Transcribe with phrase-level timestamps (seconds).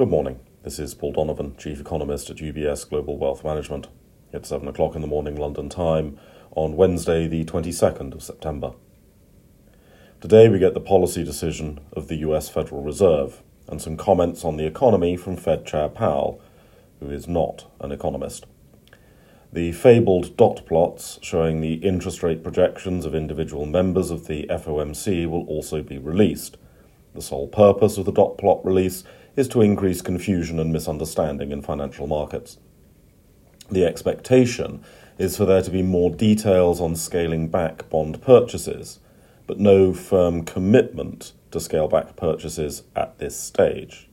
[0.00, 0.40] Good morning.
[0.62, 3.88] This is Paul Donovan, Chief Economist at UBS Global Wealth Management.
[4.32, 6.18] It's 7 o'clock in the morning London time
[6.52, 8.72] on Wednesday, the 22nd of September.
[10.22, 14.56] Today we get the policy decision of the US Federal Reserve and some comments on
[14.56, 16.40] the economy from Fed Chair Powell,
[16.98, 18.46] who is not an economist.
[19.52, 25.28] The fabled dot plots showing the interest rate projections of individual members of the FOMC
[25.28, 26.56] will also be released.
[27.14, 29.04] The sole purpose of the dot plot release
[29.36, 32.58] is to increase confusion and misunderstanding in financial markets.
[33.70, 34.82] The expectation
[35.18, 38.98] is for there to be more details on scaling back bond purchases,
[39.46, 44.08] but no firm commitment to scale back purchases at this stage.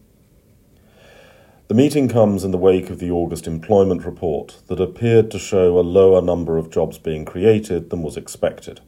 [1.67, 5.77] The meeting comes in the wake of the August employment report that appeared to show
[5.77, 8.79] a lower number of jobs being created than was expected.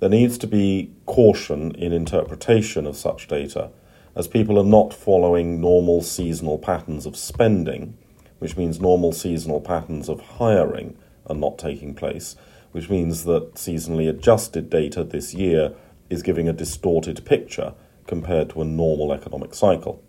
[0.00, 3.70] There needs to be caution in interpretation of such data
[4.16, 7.96] as people are not following normal seasonal patterns of spending,
[8.38, 12.36] which means normal seasonal patterns of hiring are not taking place,
[12.72, 15.74] which means that seasonally adjusted data this year
[16.10, 17.74] is giving a distorted picture
[18.06, 20.02] compared to a normal economic cycle.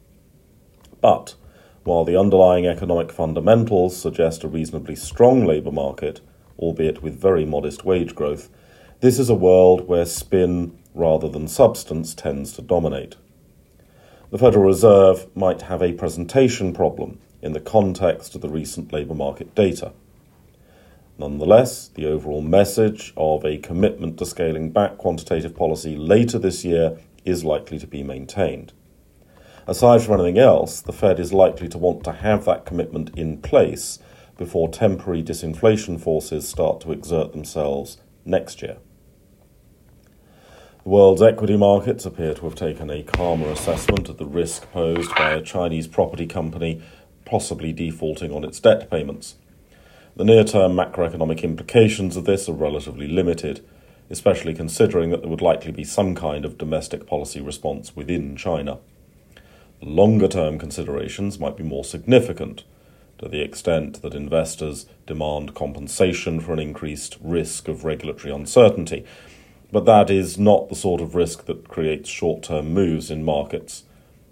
[1.02, 1.36] But
[1.84, 6.22] while the underlying economic fundamentals suggest a reasonably strong labour market,
[6.60, 8.50] albeit with very modest wage growth,
[9.02, 13.16] this is a world where spin rather than substance tends to dominate
[14.32, 19.14] the Federal Reserve might have a presentation problem in the context of the recent labour
[19.14, 19.94] market data.
[21.18, 26.98] Nonetheless, the overall message of a commitment to scaling back quantitative policy later this year
[27.24, 28.74] is likely to be maintained.
[29.68, 33.38] Aside from anything else, the Fed is likely to want to have that commitment in
[33.38, 34.00] place
[34.38, 38.78] before temporary disinflation forces start to exert themselves next year.
[40.86, 45.10] The world's equity markets appear to have taken a calmer assessment of the risk posed
[45.16, 46.80] by a Chinese property company
[47.26, 49.34] possibly defaulting on its debt payments.
[50.16, 53.66] The near term macroeconomic implications of this are relatively limited,
[54.12, 58.78] especially considering that there would likely be some kind of domestic policy response within China.
[59.82, 62.64] Longer term considerations might be more significant
[63.18, 69.04] to the extent that investors demand compensation for an increased risk of regulatory uncertainty
[69.76, 73.84] but that is not the sort of risk that creates short term moves in markets.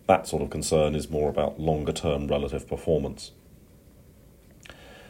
[0.08, 3.32] That sort of concern is more about longer term relative performance.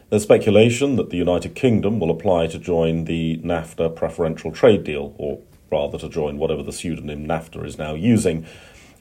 [0.09, 5.13] There's speculation that the United Kingdom will apply to join the NAFTA preferential trade deal,
[5.19, 5.39] or
[5.71, 8.43] rather to join whatever the pseudonym NAFTA is now using,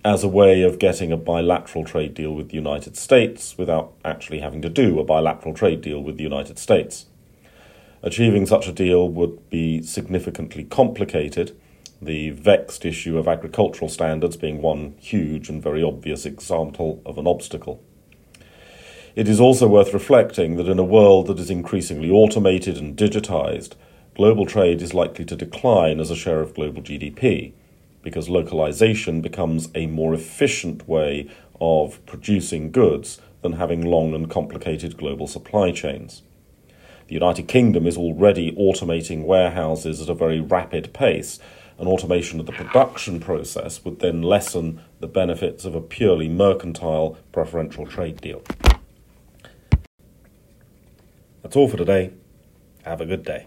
[0.05, 4.41] as a way of getting a bilateral trade deal with the United States without actually
[4.41, 7.07] having to do a bilateral trade deal with the United States.
[8.05, 11.57] Achieving such a deal would be significantly complicated,
[12.01, 17.29] the vexed issue of agricultural standards being one huge and very obvious example of an
[17.29, 17.81] obstacle.
[19.15, 23.75] It is also worth reflecting that in a world that is increasingly automated and digitized,
[24.17, 27.53] global trade is likely to decline as a share of global GDP
[28.03, 31.31] because localization becomes a more efficient way
[31.61, 36.23] of producing goods than having long and complicated global supply chains.
[37.09, 41.39] The United Kingdom is already automating warehouses at a very rapid pace,
[41.79, 47.19] An automation of the production process would then lessen the benefits of a purely mercantile
[47.33, 48.43] preferential trade deal.
[51.43, 52.13] That's all for today.
[52.85, 53.47] Have a good day.